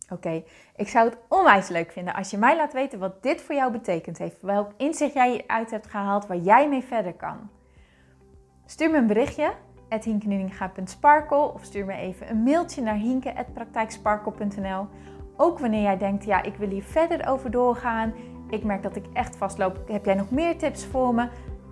Oké, 0.10 0.44
ik 0.75 0.88
zou 0.88 1.10
het 1.10 1.18
onwijs 1.30 1.68
leuk 1.68 1.92
vinden 1.92 2.13
als 2.13 2.32
je 2.32 2.38
mij 2.38 2.56
laat 2.56 2.74
weten 2.74 3.00
wat 3.00 3.24
dit 3.24 3.42
voor 3.42 3.56
jou 3.56 3.72
betekend 3.72 4.18
heeft. 4.18 4.42
Welk 4.42 4.72
inzicht 4.77 5.13
jij 5.13 5.44
eruit 5.44 5.72
hebt 5.72 5.88
gehaald 5.88 6.27
waar 6.27 6.38
jij 6.38 6.70
mee 6.70 6.84
verder 6.84 7.13
kan. 7.13 7.50
Stuur 8.65 8.92
me 8.92 8.98
een 8.98 9.08
berichtje, 9.08 9.54
hinkeninga.sparkle 10.04 11.54
of 11.54 11.63
stuur 11.63 11.86
me 11.86 11.94
even 11.94 12.30
een 12.30 12.44
mailtje 12.44 12.82
naar 12.82 12.96
hinke.praktijksparkle.nl. 12.96 14.88
Ook 15.38 15.60
wanneer 15.60 15.82
jij 15.82 15.98
denkt, 15.98 16.25
ja, 16.25 16.44
ik 16.44 16.56
wil 16.56 16.70
hier 16.70 16.84
verder 16.84 17.27
over 17.27 17.51
doorgaan. 17.51 18.13
Ik 18.55 18.63
merk 18.63 18.83
dat 18.83 18.95
ik 18.95 19.05
echt 19.13 19.35
vastloop. 19.35 19.79
Heb 19.88 20.05
jij 20.05 20.13
nog 20.13 20.31
meer 20.31 20.57
tips 20.57 20.85
voor 20.85 21.13
me? 21.13 21.27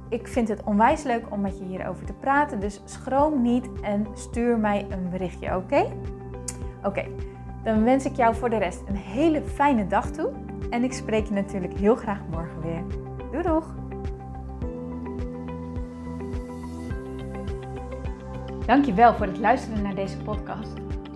Ik 0.10 0.28
vind 0.28 0.48
het 0.48 0.64
onwijs 0.64 1.04
leuk 1.04 1.24
om 1.30 1.42
met 1.42 1.58
je 1.58 1.66
hierover 1.66 2.06
te 2.06 2.14
praten. 2.14 2.60
Dus 2.60 2.82
schroom 2.86 3.42
niet 3.42 3.70
en 3.82 4.08
stuur 4.14 4.58
mij 4.58 4.86
een 4.90 5.10
berichtje, 5.10 5.56
oké? 5.56 5.86
Oké, 6.84 7.06
dan 7.64 7.84
wens 7.84 8.06
ik 8.06 8.16
jou 8.16 8.36
voor 8.36 8.50
de 8.50 8.58
rest 8.58 8.82
een 8.88 8.96
hele 8.96 9.42
fijne 9.42 9.88
dag 9.88 10.12
toe. 10.12 10.30
En 10.70 10.84
ik 10.84 10.94
spreek 10.94 11.26
je 11.26 11.34
natuurlijk 11.34 11.74
heel 11.74 11.96
graag 11.96 12.20
morgen 12.30 12.62
weer. 12.62 12.84
Doei 13.32 13.44
doeg! 13.44 13.74
Dankjewel 18.66 19.14
voor 19.14 19.26
het 19.26 19.38
luisteren 19.38 19.82
naar 19.82 19.96
deze 19.96 20.18
podcast. 20.18 20.74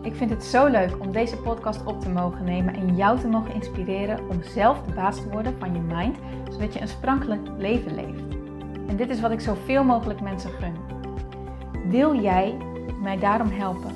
Ik 0.08 0.16
vind 0.16 0.30
het 0.30 0.44
zo 0.44 0.68
leuk 0.68 0.96
om 1.00 1.12
deze 1.12 1.38
podcast 1.38 1.86
op 1.86 2.02
te 2.02 2.10
mogen 2.10 2.44
nemen 2.44 2.76
en 2.76 2.96
jou 2.96 3.20
te 3.20 3.28
mogen 3.28 3.54
inspireren 3.54 4.30
om 4.30 4.44
zelf 4.44 4.82
de 4.82 4.94
baas 4.94 5.22
te 5.22 5.30
worden 5.30 5.56
van 5.60 5.74
je 5.74 5.80
mind, 5.80 6.18
zodat 6.52 6.74
je 6.74 6.82
een 6.82 6.88
sprankelijk 6.88 7.42
leven 7.58 7.96
leeft. 7.96 8.22
En 8.88 8.96
dit 8.96 9.10
is 9.10 9.22
wat 9.22 9.32
ik 9.32 9.40
zoveel 9.40 9.84
mogelijk 9.84 10.22
mensen 10.22 10.52
gun. 10.52 10.74
Wil 11.90 12.22
jij 12.22 12.58
mij 13.02 13.20
daarom 13.20 13.50
helpen 13.50 13.92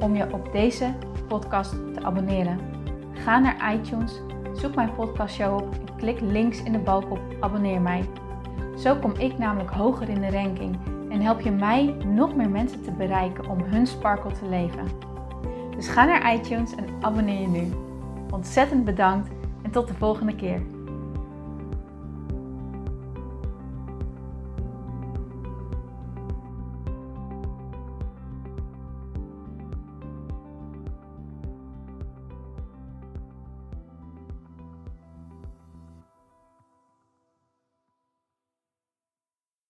om 0.00 0.16
je 0.16 0.32
op 0.32 0.52
deze 0.52 0.94
podcast 1.28 1.70
te 1.70 2.02
abonneren? 2.02 2.58
Ga 3.12 3.38
naar 3.38 3.74
iTunes, 3.74 4.20
zoek 4.52 4.74
mijn 4.74 4.94
podcastshow 4.94 5.54
op 5.54 5.72
en 5.72 5.96
klik 5.96 6.20
links 6.20 6.62
in 6.62 6.72
de 6.72 6.78
balk 6.78 7.10
op 7.10 7.20
abonneer 7.40 7.80
mij. 7.80 8.04
Zo 8.76 8.94
kom 8.94 9.12
ik 9.18 9.38
namelijk 9.38 9.70
hoger 9.70 10.08
in 10.08 10.20
de 10.20 10.30
ranking 10.30 10.76
en 11.10 11.20
help 11.20 11.40
je 11.40 11.50
mij 11.50 11.96
nog 12.06 12.34
meer 12.34 12.50
mensen 12.50 12.82
te 12.82 12.92
bereiken 12.92 13.48
om 13.48 13.62
hun 13.62 13.86
sparkle 13.86 14.32
te 14.32 14.48
leven. 14.48 15.07
Dus 15.78 15.88
ga 15.88 16.04
naar 16.04 16.34
iTunes 16.34 16.74
en 16.74 16.84
abonneer 17.00 17.40
je 17.40 17.46
nu. 17.46 17.72
Ontzettend 18.30 18.84
bedankt 18.84 19.28
en 19.62 19.70
tot 19.70 19.88
de 19.88 19.94
volgende 19.94 20.34
keer. 20.34 20.60